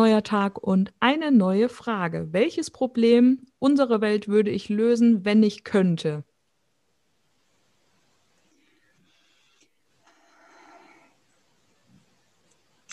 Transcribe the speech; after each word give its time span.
neuer 0.00 0.22
Tag 0.22 0.56
und 0.56 0.94
eine 0.98 1.30
neue 1.30 1.68
Frage. 1.68 2.28
Welches 2.32 2.70
Problem 2.70 3.40
unserer 3.58 4.00
Welt 4.00 4.28
würde 4.28 4.50
ich 4.50 4.70
lösen, 4.70 5.26
wenn 5.26 5.42
ich 5.42 5.62
könnte? 5.62 6.24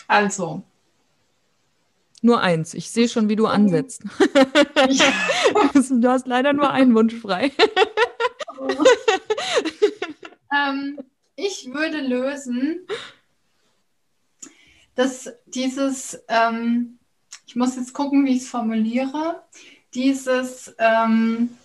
Also. 0.06 0.62
Nur 2.20 2.42
eins. 2.42 2.74
Ich 2.74 2.90
sehe 2.90 3.08
schon, 3.08 3.30
wie 3.30 3.36
du 3.36 3.46
ansetzt. 3.46 4.02
du 5.90 6.08
hast 6.10 6.26
leider 6.26 6.52
nur 6.52 6.70
einen 6.70 6.94
Wunsch 6.94 7.14
frei. 7.14 7.52
ähm, 10.54 10.98
ich 11.36 11.72
würde 11.72 12.02
lösen, 12.02 12.86
dass 14.98 15.32
dieses, 15.46 16.24
ähm, 16.26 16.98
ich 17.46 17.54
muss 17.54 17.76
jetzt 17.76 17.92
gucken, 17.92 18.24
wie 18.24 18.34
ich 18.34 18.42
es 18.42 18.48
formuliere, 18.48 19.44
dieses 19.94 20.74
ähm, 20.78 21.56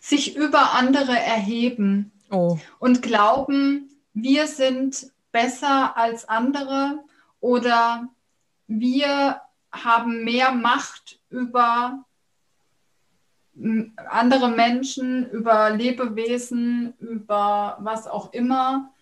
sich 0.00 0.36
über 0.36 0.74
andere 0.74 1.18
erheben 1.18 2.12
oh. 2.30 2.58
und 2.78 3.02
glauben, 3.02 3.90
wir 4.12 4.46
sind 4.46 5.10
besser 5.32 5.96
als 5.96 6.28
andere 6.28 7.00
oder 7.40 8.08
wir 8.68 9.40
haben 9.72 10.22
mehr 10.22 10.52
Macht 10.52 11.18
über 11.28 12.04
andere 14.06 14.48
Menschen, 14.48 15.28
über 15.28 15.70
Lebewesen, 15.70 16.94
über 17.00 17.78
was 17.80 18.06
auch 18.06 18.32
immer 18.32 18.93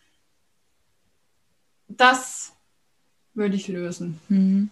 das 1.97 2.53
würde 3.35 3.57
ich 3.57 3.69
lösen. 3.69 4.21
Mhm. 4.29 4.71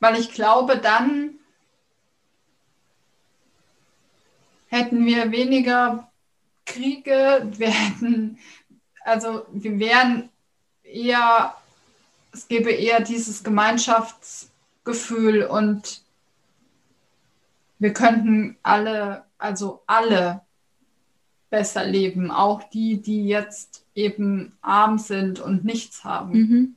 Weil 0.00 0.16
ich 0.16 0.32
glaube, 0.32 0.78
dann 0.78 1.34
hätten 4.68 5.04
wir 5.06 5.32
weniger 5.32 6.10
Kriege, 6.66 7.48
wir 7.56 7.70
hätten, 7.70 8.38
also 9.02 9.46
wir 9.52 9.78
wären 9.78 10.28
eher, 10.82 11.54
es 12.32 12.46
gäbe 12.46 12.70
eher 12.70 13.00
dieses 13.00 13.42
Gemeinschaftsgefühl 13.42 15.44
und 15.44 16.02
wir 17.78 17.92
könnten 17.92 18.56
alle, 18.62 19.24
also 19.38 19.82
alle 19.86 20.42
besser 21.50 21.84
leben, 21.84 22.30
auch 22.30 22.62
die, 22.62 23.00
die 23.00 23.26
jetzt 23.26 23.84
eben 23.94 24.56
arm 24.60 24.98
sind 24.98 25.40
und 25.40 25.64
nichts 25.64 26.04
haben. 26.04 26.32
Mhm. 26.32 26.74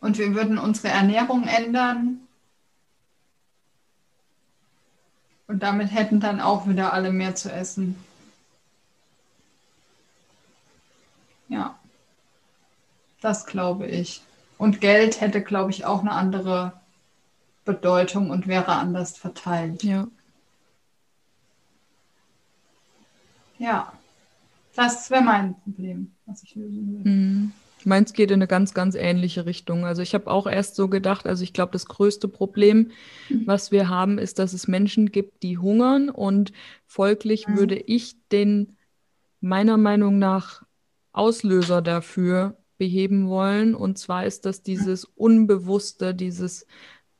Und 0.00 0.18
wir 0.18 0.34
würden 0.34 0.58
unsere 0.58 0.88
Ernährung 0.88 1.46
ändern. 1.46 2.20
Und 5.46 5.62
damit 5.62 5.92
hätten 5.92 6.18
dann 6.18 6.40
auch 6.40 6.66
wieder 6.66 6.92
alle 6.92 7.12
mehr 7.12 7.34
zu 7.34 7.52
essen. 7.52 7.96
Ja, 11.48 11.78
das 13.20 13.46
glaube 13.46 13.86
ich. 13.86 14.22
Und 14.58 14.80
Geld 14.80 15.20
hätte, 15.20 15.42
glaube 15.42 15.70
ich, 15.70 15.84
auch 15.84 16.00
eine 16.00 16.12
andere 16.12 16.72
Bedeutung 17.64 18.30
und 18.30 18.46
wäre 18.48 18.72
anders 18.72 19.16
verteilt. 19.16 19.84
Ja. 19.84 20.08
Ja, 23.62 23.92
das 24.74 25.08
wäre 25.10 25.22
mein 25.22 25.54
Problem, 25.62 26.10
was 26.26 26.42
ich 26.42 26.56
lösen 26.56 26.92
würde. 26.92 27.08
Mhm. 27.08 27.52
Meins 27.84 28.12
geht 28.12 28.30
in 28.30 28.38
eine 28.38 28.46
ganz, 28.46 28.74
ganz 28.74 28.94
ähnliche 28.94 29.46
Richtung. 29.46 29.84
Also 29.84 30.02
ich 30.02 30.14
habe 30.14 30.30
auch 30.30 30.46
erst 30.46 30.76
so 30.76 30.88
gedacht, 30.88 31.26
also 31.26 31.42
ich 31.44 31.52
glaube, 31.52 31.72
das 31.72 31.86
größte 31.86 32.26
Problem, 32.28 32.90
mhm. 33.28 33.46
was 33.46 33.70
wir 33.70 33.88
haben, 33.88 34.18
ist, 34.18 34.38
dass 34.38 34.52
es 34.52 34.66
Menschen 34.66 35.12
gibt, 35.12 35.42
die 35.42 35.58
hungern 35.58 36.08
und 36.08 36.52
folglich 36.86 37.46
mhm. 37.46 37.56
würde 37.56 37.76
ich 37.76 38.16
den 38.30 38.76
meiner 39.40 39.76
Meinung 39.76 40.18
nach 40.18 40.62
Auslöser 41.12 41.82
dafür 41.82 42.56
beheben 42.78 43.28
wollen. 43.28 43.76
Und 43.76 43.96
zwar 43.98 44.26
ist 44.26 44.44
das 44.44 44.62
dieses 44.62 45.04
Unbewusste, 45.04 46.14
dieses, 46.14 46.66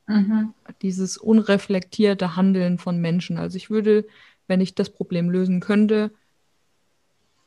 mhm. 0.09 0.55
dieses 0.81 1.19
unreflektierte 1.19 2.35
Handeln 2.35 2.79
von 2.79 3.01
Menschen. 3.01 3.37
Also 3.37 3.57
ich 3.57 3.71
würde, 3.71 4.07
wenn 4.49 4.61
ich 4.61 4.75
das 4.75 4.91
Problem 4.91 5.31
lösen 5.31 5.61
könnte, 5.61 6.13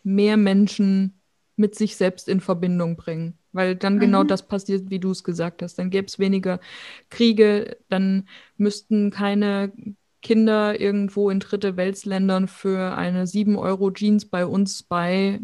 mehr 0.05 0.37
Menschen 0.37 1.19
mit 1.55 1.75
sich 1.75 1.95
selbst 1.95 2.29
in 2.29 2.41
Verbindung 2.41 2.95
bringen. 2.95 3.37
Weil 3.51 3.75
dann 3.75 3.99
genau 3.99 4.23
mhm. 4.23 4.27
das 4.27 4.47
passiert, 4.47 4.89
wie 4.89 4.99
du 4.99 5.11
es 5.11 5.23
gesagt 5.23 5.61
hast. 5.61 5.79
Dann 5.79 5.89
gäbe 5.89 6.07
es 6.07 6.19
weniger 6.19 6.59
Kriege, 7.09 7.77
dann 7.89 8.27
müssten 8.57 9.11
keine 9.11 9.71
Kinder 10.21 10.79
irgendwo 10.79 11.29
in 11.29 11.39
dritte 11.39 11.77
Weltländern 11.77 12.47
für 12.47 12.97
eine 12.97 13.27
7 13.27 13.55
Euro 13.57 13.91
Jeans 13.91 14.25
bei 14.25 14.45
uns 14.45 14.83
bei 14.83 15.39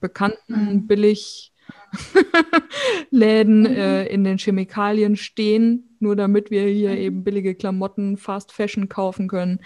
bekannten 0.00 0.74
mhm. 0.74 0.86
billig 0.86 1.52
Läden 3.10 3.60
mhm. 3.60 3.66
äh, 3.66 4.06
in 4.06 4.24
den 4.24 4.38
Chemikalien 4.38 5.16
stehen, 5.16 5.96
nur 6.00 6.16
damit 6.16 6.50
wir 6.50 6.66
hier 6.66 6.90
mhm. 6.90 6.96
eben 6.96 7.24
billige 7.24 7.54
Klamotten, 7.54 8.16
Fast 8.16 8.52
Fashion 8.52 8.88
kaufen 8.88 9.28
können. 9.28 9.60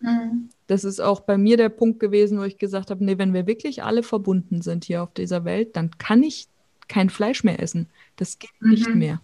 Mhm. 0.00 0.48
Das 0.66 0.84
ist 0.84 1.00
auch 1.00 1.20
bei 1.20 1.36
mir 1.36 1.56
der 1.56 1.68
Punkt 1.68 2.00
gewesen, 2.00 2.38
wo 2.38 2.42
ich 2.44 2.58
gesagt 2.58 2.90
habe, 2.90 3.04
nee, 3.04 3.18
wenn 3.18 3.34
wir 3.34 3.46
wirklich 3.46 3.82
alle 3.82 4.02
verbunden 4.02 4.62
sind 4.62 4.84
hier 4.84 5.02
auf 5.02 5.12
dieser 5.12 5.44
Welt, 5.44 5.76
dann 5.76 5.98
kann 5.98 6.22
ich 6.22 6.48
kein 6.88 7.10
Fleisch 7.10 7.44
mehr 7.44 7.60
essen. 7.60 7.88
Das 8.16 8.38
geht 8.38 8.50
mhm. 8.60 8.70
nicht 8.70 8.94
mehr. 8.94 9.20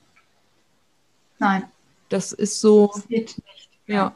Nein. 1.39 1.65
Das 2.09 2.33
ist 2.33 2.61
so. 2.61 2.91
Das 2.95 3.09
geht 3.09 3.37
nicht. 3.39 3.71
Ja. 3.87 4.15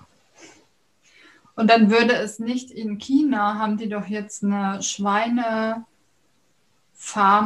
Und 1.56 1.68
dann 1.68 1.90
würde 1.90 2.14
es 2.14 2.38
nicht 2.38 2.70
in 2.70 2.98
China, 2.98 3.56
haben 3.56 3.76
die 3.76 3.88
doch 3.88 4.06
jetzt 4.06 4.42
eine 4.42 4.82
Schweinefarm 4.82 5.84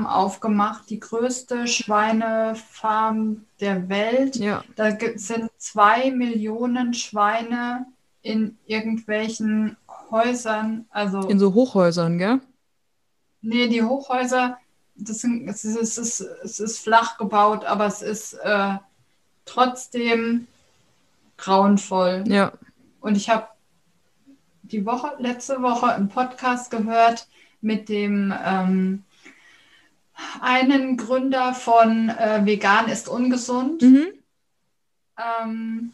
aufgemacht, 0.07 0.89
die 0.89 1.01
größte 1.01 1.67
Schweinefarm 1.67 3.45
der 3.61 3.89
Welt. 3.89 4.37
Ja. 4.37 4.63
Da 4.77 4.97
sind 5.17 5.51
zwei 5.57 6.13
Millionen 6.13 6.95
Schweine 6.95 7.87
in 8.25 8.59
irgendwelchen 8.67 9.77
Häusern, 10.11 10.87
also. 10.91 11.21
In 11.29 11.39
so 11.39 11.55
Hochhäusern, 11.55 12.19
gell? 12.19 12.41
Nee, 13.43 13.69
die 13.69 13.83
Hochhäuser, 13.83 14.57
das 14.97 15.21
sind, 15.21 15.47
es, 15.47 15.65
ist, 15.65 15.77
es, 15.77 15.99
ist, 15.99 16.21
es 16.21 16.59
ist 16.59 16.79
flach 16.79 17.19
gebaut, 17.19 17.67
aber 17.67 17.87
es 17.87 18.01
ist 18.01 18.33
äh, 18.43 18.79
trotzdem 19.45 20.47
grauenvoll. 21.37 22.25
Ja. 22.27 22.53
Und 23.01 23.17
ich 23.17 23.29
habe 23.29 23.47
die 24.63 24.87
Woche, 24.87 25.13
letzte 25.19 25.61
Woche 25.61 25.89
einen 25.89 26.09
Podcast 26.09 26.71
gehört 26.71 27.29
mit 27.61 27.91
dem 27.91 28.33
ähm, 28.43 29.05
einen 30.41 30.97
Gründer 30.97 31.53
von 31.53 32.09
äh, 32.09 32.41
Vegan 32.47 32.89
ist 32.89 33.09
ungesund. 33.09 33.83
Mhm. 33.83 34.07
Ähm, 35.19 35.93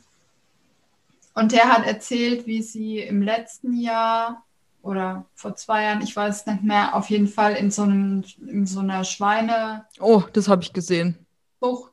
und 1.34 1.52
der 1.52 1.68
hat 1.68 1.86
erzählt, 1.86 2.46
wie 2.46 2.62
sie 2.62 2.98
im 2.98 3.22
letzten 3.22 3.78
Jahr 3.80 4.44
oder 4.82 5.26
vor 5.34 5.54
zwei 5.56 5.84
Jahren, 5.84 6.02
ich 6.02 6.14
weiß 6.16 6.46
nicht 6.46 6.62
mehr, 6.62 6.94
auf 6.94 7.10
jeden 7.10 7.28
Fall 7.28 7.54
in 7.54 7.70
so, 7.70 7.82
einem, 7.82 8.24
in 8.46 8.66
so 8.66 8.80
einer 8.80 9.04
Schweine. 9.04 9.86
Oh, 10.00 10.22
das 10.32 10.48
habe 10.48 10.62
ich 10.62 10.72
gesehen. 10.72 11.18
Zucht 11.62 11.92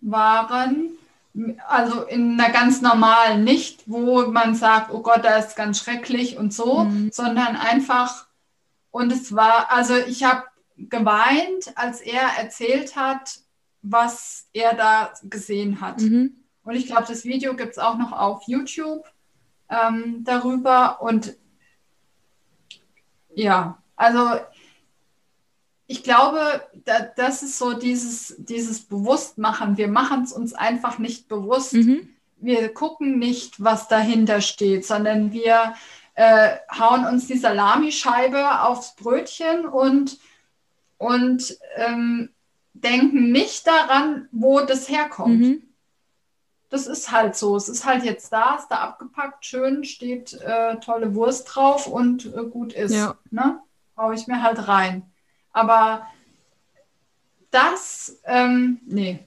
waren. 0.00 0.90
Also 1.66 2.02
in 2.02 2.38
einer 2.38 2.52
ganz 2.52 2.80
normalen, 2.80 3.42
nicht 3.42 3.82
wo 3.86 4.26
man 4.26 4.54
sagt, 4.54 4.92
oh 4.92 5.00
Gott, 5.00 5.24
da 5.24 5.36
ist 5.36 5.56
ganz 5.56 5.80
schrecklich 5.80 6.38
und 6.38 6.54
so, 6.54 6.84
mhm. 6.84 7.10
sondern 7.12 7.56
einfach, 7.56 8.26
und 8.92 9.10
es 9.10 9.34
war, 9.34 9.72
also 9.72 9.96
ich 9.96 10.22
habe 10.22 10.44
geweint, 10.76 11.72
als 11.74 12.00
er 12.00 12.22
erzählt 12.38 12.94
hat, 12.94 13.40
was 13.82 14.46
er 14.52 14.74
da 14.74 15.12
gesehen 15.24 15.80
hat. 15.80 16.00
Mhm. 16.00 16.43
Und 16.64 16.74
ich 16.74 16.86
glaube, 16.86 17.04
das 17.06 17.24
Video 17.24 17.54
gibt 17.54 17.72
es 17.72 17.78
auch 17.78 17.98
noch 17.98 18.12
auf 18.12 18.42
YouTube 18.46 19.04
ähm, 19.68 20.24
darüber. 20.24 21.02
Und 21.02 21.36
ja, 23.34 23.78
also 23.96 24.40
ich 25.86 26.02
glaube, 26.02 26.66
da, 26.84 27.00
das 27.00 27.42
ist 27.42 27.58
so 27.58 27.74
dieses, 27.74 28.34
dieses 28.38 28.80
Bewusstmachen. 28.80 29.76
Wir 29.76 29.88
machen 29.88 30.22
es 30.22 30.32
uns 30.32 30.54
einfach 30.54 30.98
nicht 30.98 31.28
bewusst. 31.28 31.74
Mhm. 31.74 32.08
Wir 32.38 32.72
gucken 32.72 33.18
nicht, 33.18 33.62
was 33.62 33.88
dahinter 33.88 34.40
steht, 34.40 34.86
sondern 34.86 35.32
wir 35.32 35.74
äh, 36.14 36.56
hauen 36.78 37.04
uns 37.04 37.26
die 37.26 37.36
Salamischeibe 37.36 38.62
aufs 38.62 38.94
Brötchen 38.96 39.66
und, 39.66 40.18
und 40.96 41.58
ähm, 41.76 42.30
denken 42.72 43.30
nicht 43.30 43.66
daran, 43.66 44.28
wo 44.32 44.60
das 44.60 44.88
herkommt. 44.88 45.40
Mhm. 45.40 45.62
Das 46.74 46.88
ist 46.88 47.12
halt 47.12 47.36
so. 47.36 47.54
Es 47.54 47.68
ist 47.68 47.84
halt 47.84 48.02
jetzt 48.02 48.32
da, 48.32 48.56
ist 48.56 48.66
da 48.66 48.78
abgepackt, 48.78 49.46
schön, 49.46 49.84
steht 49.84 50.32
äh, 50.32 50.74
tolle 50.80 51.14
Wurst 51.14 51.54
drauf 51.54 51.86
und 51.86 52.26
äh, 52.34 52.42
gut 52.50 52.72
ist. 52.72 52.92
Ja. 52.92 53.14
Ne? 53.30 53.60
Brauche 53.94 54.14
ich 54.14 54.26
mir 54.26 54.42
halt 54.42 54.66
rein. 54.66 55.08
Aber 55.52 56.04
das, 57.52 58.18
ähm, 58.24 58.80
nee, 58.86 59.20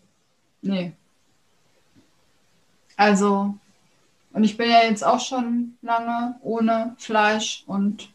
nee. 0.61 0.91
Also, 2.97 3.55
und 4.33 4.43
ich 4.43 4.57
bin 4.57 4.69
ja 4.69 4.81
jetzt 4.81 5.05
auch 5.05 5.21
schon 5.21 5.77
lange 5.81 6.37
ohne 6.41 6.97
Fleisch 6.97 7.63
und 7.65 8.09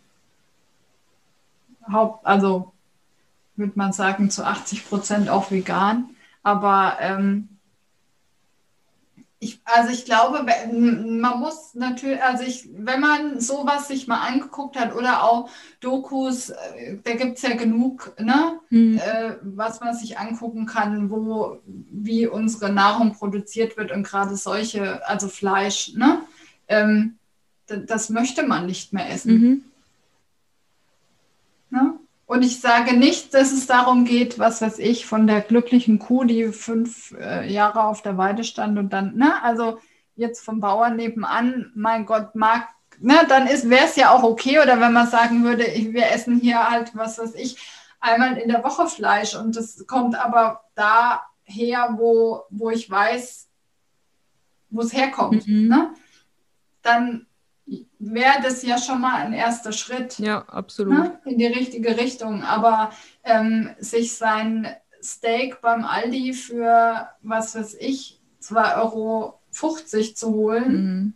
Haupt, 1.91 2.27
also 2.27 2.75
würde 3.57 3.73
man 3.77 3.95
sagen, 3.95 4.31
zu 4.31 4.45
80 4.45 4.91
Prozent 4.91 5.31
auch 5.31 5.51
vegan. 5.51 6.11
Aber 6.43 6.99
ähm, 7.01 7.49
ich, 9.43 9.61
also 9.65 9.93
ich 9.93 10.05
glaube, 10.05 10.47
man 10.73 11.41
muss 11.41 11.75
natürlich, 11.75 12.23
also 12.23 12.45
ich, 12.45 12.69
wenn 12.77 13.01
man 13.01 13.41
sowas 13.41 13.89
sich 13.89 14.07
mal 14.07 14.21
angeguckt 14.21 14.79
hat 14.79 14.95
oder 14.95 15.25
auch 15.25 15.51
Dokus, 15.81 16.51
äh, 16.51 16.99
da 17.03 17.15
gibt 17.15 17.39
es 17.39 17.43
ja 17.43 17.57
genug, 17.57 18.15
ne, 18.21 18.61
mhm. 18.71 18.99
äh, 18.99 19.35
was 19.43 19.81
man 19.81 19.97
sich 19.97 20.17
angucken 20.17 20.67
kann, 20.67 21.11
wo, 21.11 21.61
wie 21.67 22.29
unsere 22.29 22.73
Nahrung 22.73 23.15
produziert 23.15 23.77
wird 23.77 23.91
und 23.91 24.05
gerade 24.05 24.37
solche, 24.37 25.05
also 25.09 25.27
Fleisch, 25.27 25.93
ne, 25.95 26.21
ähm, 26.69 27.19
das 27.67 28.11
möchte 28.11 28.47
man 28.47 28.67
nicht 28.67 28.93
mehr 28.93 29.11
essen. 29.11 29.33
Mhm. 29.33 29.65
Ne? 31.71 31.95
Und 32.33 32.41
ich 32.41 32.63
sage 32.63 32.97
nicht, 32.97 33.35
dass 33.35 33.53
es 33.53 33.67
darum 33.67 34.07
geht, 34.07 34.39
was 34.39 34.63
weiß 34.63 34.79
ich, 34.79 35.05
von 35.05 35.27
der 35.27 35.43
glücklichen 35.43 35.99
Kuh, 35.99 36.25
die 36.25 36.47
fünf 36.47 37.15
äh, 37.21 37.47
Jahre 37.53 37.85
auf 37.85 38.01
der 38.01 38.17
Weide 38.17 38.43
stand 38.43 38.79
und 38.79 38.91
dann, 38.91 39.17
ne, 39.17 39.43
also 39.43 39.79
jetzt 40.17 40.43
vom 40.43 40.59
Bauern 40.59 40.97
nebenan, 40.97 41.71
mein 41.75 42.07
Gott, 42.07 42.35
mag, 42.35 42.69
ne, 42.99 43.17
dann 43.29 43.47
wäre 43.49 43.85
es 43.85 43.97
ja 43.97 44.13
auch 44.13 44.23
okay. 44.23 44.61
Oder 44.61 44.81
wenn 44.81 44.95
man 44.95 45.09
sagen 45.09 45.45
würde, 45.45 45.65
wir 45.65 46.11
essen 46.11 46.41
hier 46.41 46.71
halt, 46.71 46.97
was 46.97 47.19
weiß 47.19 47.35
ich, 47.35 47.59
einmal 48.01 48.39
in 48.39 48.49
der 48.49 48.65
Woche 48.65 48.87
Fleisch 48.87 49.37
und 49.37 49.55
das 49.55 49.87
kommt 49.87 50.15
aber 50.15 50.63
daher, 50.75 51.97
wo, 51.99 52.45
wo 52.49 52.71
ich 52.71 52.91
weiß, 52.91 53.47
wo 54.71 54.81
es 54.81 54.95
herkommt. 54.95 55.47
Mhm. 55.47 55.69
Ne? 55.69 55.91
Dann 56.81 57.27
wäre 57.99 58.43
das 58.43 58.63
ja 58.63 58.79
schon 58.79 59.01
mal 59.01 59.15
ein 59.23 59.33
erster 59.33 59.73
Schritt. 59.73 60.19
Ja, 60.19 60.45
absolut. 60.49 60.93
Ne, 60.93 61.21
in 61.25 61.39
die 61.39 61.47
richtige 61.47 61.97
Richtung. 61.97 62.43
Aber 62.43 62.91
ähm, 63.25 63.71
sich 63.79 64.17
sein 64.17 64.69
Steak 65.03 65.61
beim 65.61 65.85
Aldi 65.85 66.33
für, 66.33 67.09
was 67.23 67.55
weiß 67.55 67.75
ich, 67.81 68.21
2,50 68.43 68.77
Euro 68.83 69.41
zu 70.15 70.35
holen, 70.35 70.73
mhm. 70.73 71.15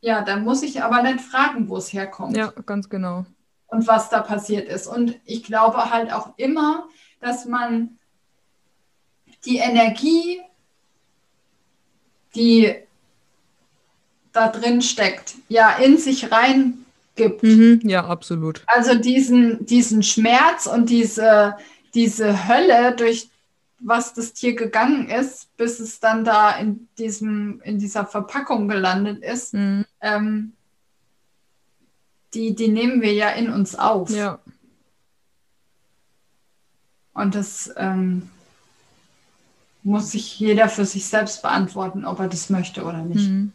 ja, 0.00 0.22
dann 0.22 0.44
muss 0.44 0.62
ich 0.62 0.82
aber 0.82 1.02
nicht 1.02 1.20
fragen, 1.20 1.68
wo 1.68 1.76
es 1.76 1.92
herkommt. 1.92 2.36
Ja, 2.36 2.52
ganz 2.64 2.88
genau. 2.88 3.26
Und 3.68 3.86
was 3.86 4.08
da 4.08 4.20
passiert 4.20 4.68
ist. 4.68 4.86
Und 4.86 5.18
ich 5.24 5.42
glaube 5.42 5.90
halt 5.90 6.12
auch 6.12 6.34
immer, 6.36 6.88
dass 7.20 7.46
man 7.46 7.98
die 9.44 9.58
Energie, 9.58 10.40
die 12.34 12.85
da 14.36 14.48
drin 14.48 14.82
steckt, 14.82 15.34
ja, 15.48 15.76
in 15.76 15.98
sich 15.98 16.30
rein 16.30 16.84
gibt. 17.16 17.42
Mhm, 17.42 17.80
ja, 17.84 18.06
absolut. 18.06 18.62
Also 18.66 18.94
diesen, 18.94 19.64
diesen 19.66 20.02
Schmerz 20.02 20.66
und 20.66 20.90
diese, 20.90 21.56
diese 21.94 22.46
Hölle, 22.46 22.94
durch 22.94 23.28
was 23.78 24.14
das 24.14 24.32
Tier 24.32 24.54
gegangen 24.54 25.08
ist, 25.08 25.54
bis 25.56 25.80
es 25.80 26.00
dann 26.00 26.24
da 26.24 26.56
in, 26.56 26.88
diesem, 26.98 27.60
in 27.62 27.78
dieser 27.78 28.06
Verpackung 28.06 28.68
gelandet 28.68 29.22
ist, 29.22 29.54
mhm. 29.54 29.84
ähm, 30.00 30.52
die, 32.34 32.54
die 32.54 32.68
nehmen 32.68 33.00
wir 33.00 33.12
ja 33.12 33.30
in 33.30 33.50
uns 33.50 33.74
auf. 33.74 34.10
Ja. 34.10 34.38
Und 37.14 37.34
das 37.34 37.72
ähm, 37.76 38.28
muss 39.82 40.10
sich 40.10 40.38
jeder 40.38 40.68
für 40.68 40.84
sich 40.84 41.06
selbst 41.06 41.42
beantworten, 41.42 42.04
ob 42.04 42.18
er 42.18 42.28
das 42.28 42.50
möchte 42.50 42.84
oder 42.84 43.02
nicht. 43.02 43.30
Mhm 43.30 43.52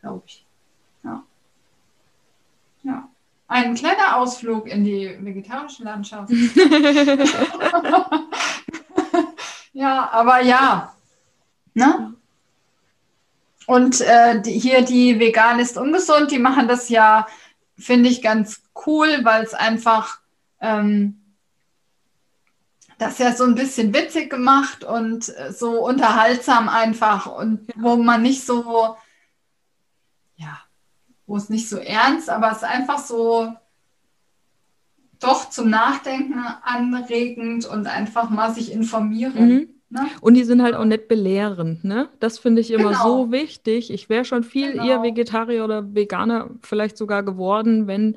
glaube 0.00 0.22
ich. 0.26 0.44
Ja. 1.04 1.22
Ja. 2.82 3.08
Ein 3.48 3.74
kleiner 3.74 4.16
Ausflug 4.16 4.68
in 4.68 4.84
die 4.84 5.16
vegetarische 5.20 5.82
Landschaft. 5.82 6.30
ja, 9.72 10.08
aber 10.12 10.40
ja. 10.40 10.94
Ne? 11.74 12.14
Und 13.66 14.00
äh, 14.00 14.40
die, 14.40 14.58
hier 14.58 14.82
die 14.82 15.18
Vegan 15.18 15.58
ist 15.58 15.76
ungesund, 15.76 16.30
die 16.30 16.38
machen 16.38 16.68
das 16.68 16.88
ja, 16.88 17.26
finde 17.76 18.08
ich, 18.08 18.22
ganz 18.22 18.62
cool, 18.86 19.20
weil 19.22 19.44
es 19.44 19.54
einfach 19.54 20.20
ähm, 20.60 21.16
das 22.98 23.18
ja 23.18 23.34
so 23.34 23.44
ein 23.44 23.54
bisschen 23.54 23.94
witzig 23.94 24.30
gemacht 24.30 24.84
und 24.84 25.28
äh, 25.36 25.52
so 25.52 25.84
unterhaltsam 25.84 26.68
einfach 26.68 27.26
und 27.26 27.66
wo 27.76 27.96
man 27.96 28.22
nicht 28.22 28.44
so 28.44 28.96
wo 31.30 31.36
es 31.36 31.48
nicht 31.48 31.68
so 31.68 31.76
ernst, 31.76 32.28
aber 32.28 32.50
es 32.50 32.56
ist 32.58 32.64
einfach 32.64 32.98
so 32.98 33.54
doch 35.20 35.48
zum 35.48 35.70
Nachdenken 35.70 36.34
anregend 36.62 37.66
und 37.66 37.86
einfach 37.86 38.30
mal 38.30 38.52
sich 38.52 38.72
informieren. 38.72 39.48
Mhm. 39.48 39.68
Ne? 39.90 40.06
Und 40.20 40.34
die 40.34 40.42
sind 40.42 40.60
halt 40.60 40.74
auch 40.74 40.84
nicht 40.84 41.06
belehrend, 41.06 41.84
ne? 41.84 42.08
Das 42.18 42.38
finde 42.38 42.60
ich 42.60 42.72
immer 42.72 42.90
genau. 42.90 43.24
so 43.24 43.32
wichtig. 43.32 43.92
Ich 43.92 44.08
wäre 44.08 44.24
schon 44.24 44.42
viel 44.42 44.72
genau. 44.72 44.84
eher 44.84 45.02
Vegetarier 45.04 45.64
oder 45.64 45.94
Veganer 45.94 46.50
vielleicht 46.62 46.96
sogar 46.96 47.22
geworden, 47.22 47.86
wenn 47.86 48.16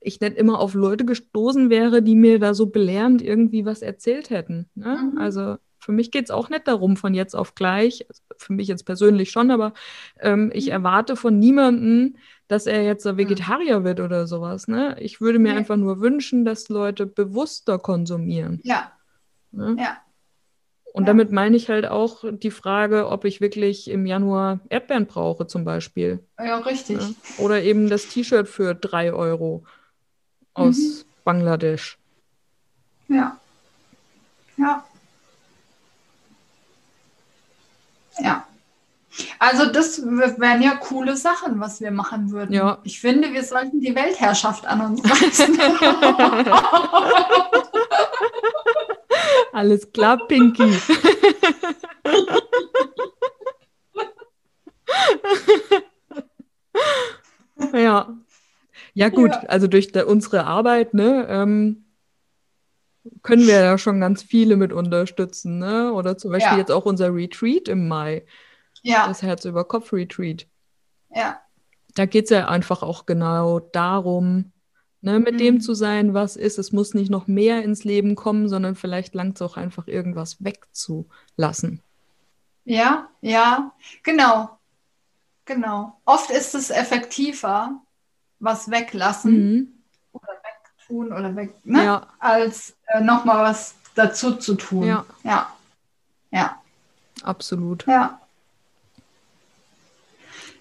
ich 0.00 0.20
nicht 0.20 0.36
immer 0.36 0.58
auf 0.58 0.74
Leute 0.74 1.06
gestoßen 1.06 1.70
wäre, 1.70 2.02
die 2.02 2.16
mir 2.16 2.38
da 2.38 2.52
so 2.52 2.66
belehrend 2.66 3.22
irgendwie 3.22 3.64
was 3.64 3.80
erzählt 3.80 4.28
hätten. 4.28 4.68
Ne? 4.74 5.10
Mhm. 5.12 5.18
Also 5.18 5.56
für 5.80 5.92
mich 5.92 6.10
geht 6.10 6.24
es 6.24 6.30
auch 6.30 6.50
nicht 6.50 6.68
darum, 6.68 6.96
von 6.96 7.14
jetzt 7.14 7.34
auf 7.34 7.54
gleich, 7.54 8.06
für 8.36 8.52
mich 8.52 8.68
jetzt 8.68 8.84
persönlich 8.84 9.30
schon, 9.30 9.50
aber 9.50 9.72
ähm, 10.20 10.50
ich 10.54 10.66
mhm. 10.66 10.72
erwarte 10.72 11.16
von 11.16 11.38
niemandem, 11.38 12.16
dass 12.48 12.66
er 12.66 12.82
jetzt 12.82 13.04
Vegetarier 13.04 13.84
wird 13.84 14.00
oder 14.00 14.26
sowas. 14.26 14.68
Ne? 14.68 14.96
Ich 15.00 15.20
würde 15.20 15.38
mir 15.38 15.52
ja. 15.52 15.58
einfach 15.58 15.76
nur 15.76 16.00
wünschen, 16.00 16.44
dass 16.44 16.68
Leute 16.68 17.06
bewusster 17.06 17.78
konsumieren. 17.78 18.60
Ja. 18.64 18.92
Ne? 19.52 19.76
Ja. 19.78 19.98
Und 20.92 21.04
ja. 21.04 21.06
damit 21.06 21.30
meine 21.30 21.56
ich 21.56 21.68
halt 21.68 21.86
auch 21.86 22.24
die 22.30 22.50
Frage, 22.50 23.08
ob 23.08 23.24
ich 23.24 23.40
wirklich 23.40 23.88
im 23.88 24.06
Januar 24.06 24.60
Erdbeeren 24.68 25.06
brauche, 25.06 25.46
zum 25.46 25.64
Beispiel. 25.64 26.18
Ja, 26.38 26.58
richtig. 26.58 27.00
Ja? 27.00 27.10
Oder 27.38 27.62
eben 27.62 27.88
das 27.88 28.08
T-Shirt 28.08 28.48
für 28.48 28.74
drei 28.74 29.12
Euro 29.12 29.64
aus 30.52 30.78
mhm. 30.78 31.04
Bangladesch. 31.24 31.98
Ja. 33.08 33.38
Ja. 34.56 34.84
Ja. 38.22 38.46
Also 39.38 39.66
das 39.72 40.00
wären 40.02 40.62
ja 40.62 40.76
coole 40.76 41.16
Sachen, 41.16 41.58
was 41.60 41.80
wir 41.80 41.90
machen 41.90 42.30
würden. 42.30 42.52
Ja. 42.52 42.78
Ich 42.84 43.00
finde, 43.00 43.32
wir 43.32 43.42
sollten 43.42 43.80
die 43.80 43.94
Weltherrschaft 43.94 44.66
an 44.66 44.80
uns 44.82 45.02
reißen. 45.04 45.58
Alles 49.52 49.90
klar, 49.92 50.18
Pinky. 50.28 50.62
ja. 57.72 58.08
Ja, 58.94 59.08
gut, 59.08 59.30
ja. 59.30 59.42
also 59.48 59.66
durch 59.66 59.92
unsere 60.04 60.46
Arbeit, 60.46 60.94
ne, 60.94 61.26
ähm, 61.28 61.84
können 63.22 63.46
wir 63.46 63.60
ja 63.60 63.78
schon 63.78 64.00
ganz 64.00 64.22
viele 64.22 64.56
mit 64.56 64.72
unterstützen, 64.72 65.58
ne? 65.58 65.92
Oder 65.92 66.16
zum 66.16 66.32
Beispiel 66.32 66.52
ja. 66.52 66.58
jetzt 66.58 66.70
auch 66.70 66.84
unser 66.84 67.14
Retreat 67.14 67.68
im 67.68 67.88
Mai. 67.88 68.24
Ja. 68.82 69.06
Das 69.06 69.22
Herz 69.22 69.44
über 69.44 69.64
Kopf 69.64 69.92
Retreat. 69.92 70.46
Ja. 71.10 71.40
Da 71.94 72.06
geht 72.06 72.24
es 72.24 72.30
ja 72.30 72.48
einfach 72.48 72.82
auch 72.82 73.04
genau 73.06 73.58
darum, 73.58 74.52
ne, 75.00 75.18
mit 75.18 75.34
mhm. 75.34 75.38
dem 75.38 75.60
zu 75.60 75.74
sein, 75.74 76.14
was 76.14 76.36
ist. 76.36 76.58
Es 76.58 76.72
muss 76.72 76.94
nicht 76.94 77.10
noch 77.10 77.26
mehr 77.26 77.62
ins 77.62 77.84
Leben 77.84 78.14
kommen, 78.14 78.48
sondern 78.48 78.76
vielleicht 78.76 79.14
langt 79.14 79.36
es 79.36 79.42
auch 79.42 79.56
einfach 79.56 79.86
irgendwas 79.86 80.42
wegzulassen. 80.42 81.82
Ja, 82.64 83.08
ja, 83.20 83.72
genau. 84.02 84.50
Genau. 85.44 86.00
Oft 86.04 86.30
ist 86.30 86.54
es 86.54 86.70
effektiver, 86.70 87.82
was 88.38 88.70
weglassen 88.70 89.52
mhm. 89.52 89.79
Oder 90.90 91.06
wegtun 91.06 91.12
oder 91.12 91.36
weg, 91.36 91.54
ne? 91.64 91.84
ja. 91.84 92.06
als 92.18 92.76
äh, 92.88 93.00
nochmal 93.00 93.44
was 93.44 93.74
dazu 93.94 94.36
zu 94.36 94.54
tun. 94.54 94.84
Ja. 94.84 95.04
Ja. 95.22 95.52
ja. 96.30 96.60
Absolut. 97.22 97.86
Ja. 97.86 98.20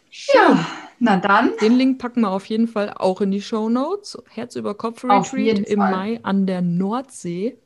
Schön. 0.10 0.36
Ja, 0.36 0.66
na 1.00 1.18
dann. 1.18 1.54
Den 1.62 1.76
Link 1.78 2.00
packen 2.00 2.22
wir 2.22 2.30
auf 2.30 2.46
jeden 2.46 2.68
Fall 2.68 2.94
auch 2.94 3.22
in 3.22 3.32
die 3.32 3.42
Show 3.42 3.70
Notes. 3.70 4.18
Herz 4.30 4.56
über 4.56 4.76
Kopf 4.76 5.04
Retreat 5.04 5.60
im 5.60 5.80
Fall. 5.80 5.92
Mai 5.92 6.20
an 6.24 6.46
der 6.46 6.62
Nordsee. 6.62 7.58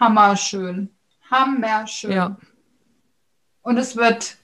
Hammer 0.00 0.36
schön. 0.36 0.90
Hammer 1.30 1.86
schön. 1.86 2.12
Ja. 2.12 2.36
Und 3.62 3.76
es 3.76 3.96
wird 3.96 4.36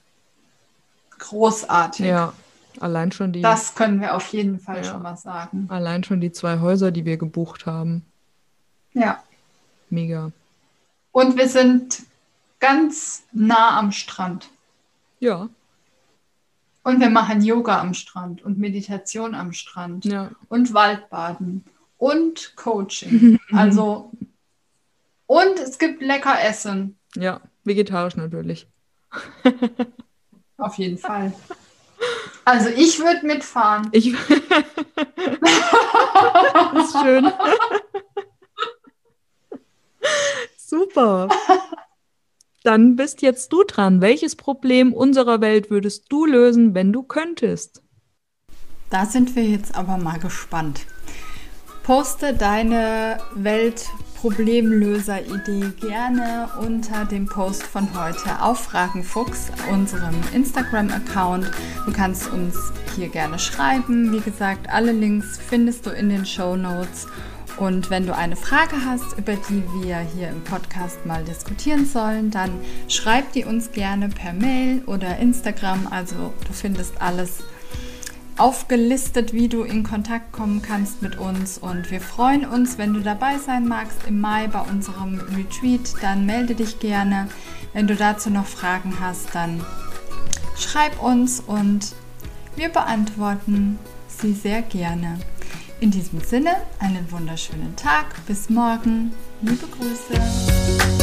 großartig. 1.18 2.06
Ja, 2.06 2.32
allein 2.80 3.12
schon 3.12 3.32
die. 3.32 3.42
Das 3.42 3.74
können 3.74 4.00
wir 4.00 4.14
auf 4.14 4.28
jeden 4.28 4.58
Fall 4.58 4.78
ja. 4.78 4.84
schon 4.84 5.02
mal 5.02 5.16
sagen. 5.16 5.66
Allein 5.68 6.04
schon 6.04 6.20
die 6.20 6.32
zwei 6.32 6.60
Häuser, 6.60 6.90
die 6.90 7.04
wir 7.04 7.16
gebucht 7.16 7.66
haben. 7.66 8.04
Ja. 8.92 9.22
Mega. 9.90 10.32
Und 11.12 11.36
wir 11.36 11.48
sind 11.48 12.02
ganz 12.60 13.24
nah 13.32 13.78
am 13.78 13.92
Strand. 13.92 14.48
Ja. 15.20 15.48
Und 16.82 17.00
wir 17.00 17.10
machen 17.10 17.42
Yoga 17.42 17.80
am 17.80 17.94
Strand 17.94 18.42
und 18.42 18.58
Meditation 18.58 19.34
am 19.34 19.52
Strand 19.52 20.04
ja. 20.04 20.30
und 20.48 20.74
Waldbaden 20.74 21.64
und 21.98 22.54
Coaching. 22.56 23.38
also 23.52 24.10
und 25.26 25.58
es 25.58 25.78
gibt 25.78 26.02
lecker 26.02 26.40
Essen. 26.42 26.96
Ja, 27.16 27.40
vegetarisch 27.64 28.16
natürlich. 28.16 28.66
Auf 30.58 30.76
jeden 30.76 30.98
Fall. 30.98 31.32
Also 32.44 32.68
ich 32.68 32.98
würde 32.98 33.26
mitfahren. 33.26 33.88
Ich 33.92 34.14
das 36.72 36.84
ist 36.84 36.92
schön. 37.02 37.32
Super. 40.56 41.28
Dann 42.62 42.96
bist 42.96 43.22
jetzt 43.22 43.52
du 43.52 43.62
dran. 43.64 44.00
Welches 44.00 44.36
Problem 44.36 44.92
unserer 44.92 45.40
Welt 45.40 45.70
würdest 45.70 46.06
du 46.10 46.26
lösen, 46.26 46.74
wenn 46.74 46.92
du 46.92 47.02
könntest? 47.02 47.82
Da 48.90 49.06
sind 49.06 49.34
wir 49.36 49.44
jetzt 49.44 49.74
aber 49.74 49.96
mal 49.98 50.18
gespannt. 50.18 50.86
Poste 51.82 52.34
deine 52.34 53.18
Weltproblemlöser-Idee 54.24 55.72
gerne 55.86 56.48
unter 56.58 57.04
dem 57.04 57.26
Post 57.26 57.62
von 57.62 57.88
heute 57.94 58.40
auf 58.40 58.58
Fragenfuchs, 58.58 59.52
unserem 59.70 60.14
Instagram-Account. 60.32 61.50
Du 61.84 61.92
kannst 61.92 62.32
uns 62.32 62.56
hier 62.96 63.08
gerne 63.08 63.38
schreiben. 63.38 64.12
Wie 64.12 64.20
gesagt, 64.20 64.70
alle 64.70 64.92
Links 64.92 65.38
findest 65.38 65.84
du 65.84 65.90
in 65.90 66.08
den 66.08 66.24
Show 66.24 66.56
Notes. 66.56 67.06
Und 67.58 67.90
wenn 67.90 68.06
du 68.06 68.16
eine 68.16 68.34
Frage 68.34 68.76
hast, 68.84 69.18
über 69.18 69.34
die 69.34 69.62
wir 69.82 69.98
hier 69.98 70.30
im 70.30 70.42
Podcast 70.42 71.04
mal 71.04 71.22
diskutieren 71.22 71.84
sollen, 71.84 72.30
dann 72.30 72.50
schreib 72.88 73.30
die 73.32 73.44
uns 73.44 73.72
gerne 73.72 74.08
per 74.08 74.32
Mail 74.32 74.82
oder 74.86 75.18
Instagram. 75.18 75.86
Also 75.90 76.32
du 76.46 76.52
findest 76.54 77.00
alles 77.02 77.44
aufgelistet, 78.36 79.32
wie 79.32 79.48
du 79.48 79.62
in 79.62 79.82
Kontakt 79.82 80.32
kommen 80.32 80.62
kannst 80.62 81.02
mit 81.02 81.16
uns. 81.16 81.58
Und 81.58 81.90
wir 81.90 82.00
freuen 82.00 82.46
uns, 82.46 82.78
wenn 82.78 82.94
du 82.94 83.00
dabei 83.00 83.38
sein 83.38 83.66
magst 83.68 84.06
im 84.06 84.20
Mai 84.20 84.48
bei 84.48 84.60
unserem 84.60 85.20
Retreat. 85.36 85.94
Dann 86.02 86.26
melde 86.26 86.54
dich 86.54 86.78
gerne. 86.80 87.28
Wenn 87.72 87.86
du 87.86 87.94
dazu 87.96 88.30
noch 88.30 88.46
Fragen 88.46 88.94
hast, 89.00 89.34
dann 89.34 89.64
schreib 90.56 91.02
uns 91.02 91.40
und 91.40 91.94
wir 92.56 92.68
beantworten 92.68 93.78
sie 94.08 94.32
sehr 94.32 94.62
gerne. 94.62 95.18
In 95.80 95.90
diesem 95.90 96.20
Sinne, 96.20 96.56
einen 96.78 97.10
wunderschönen 97.10 97.74
Tag. 97.76 98.24
Bis 98.26 98.48
morgen. 98.48 99.12
Liebe 99.42 99.66
Grüße. 99.66 100.93